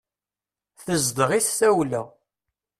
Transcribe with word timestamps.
Tezdeɣ-it 0.85 1.47
tawla. 1.57 2.01